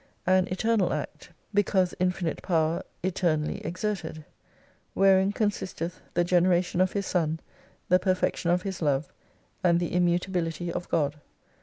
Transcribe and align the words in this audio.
An 0.25 0.47
Eternal 0.47 0.93
Act 0.93 1.29
because 1.53 1.93
infinite 1.99 2.41
power 2.41 2.81
eternally 3.03 3.63
exerted 3.63 4.25
Wherein 4.95 5.31
consisteth 5.31 6.01
the 6.15 6.23
generation 6.23 6.81
of 6.81 6.93
His 6.93 7.05
Son, 7.05 7.39
the 7.87 7.99
perfection 7.99 8.49
of 8.49 8.63
His 8.63 8.81
Love, 8.81 9.13
and 9.63 9.79
the 9.79 9.93
immutability 9.93 10.71
of 10.73 10.89
God. 10.89 11.17